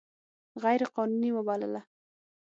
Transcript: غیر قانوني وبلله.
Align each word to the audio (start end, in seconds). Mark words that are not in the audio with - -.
غیر 0.63 0.81
قانوني 0.95 1.29
وبلله. 1.33 1.81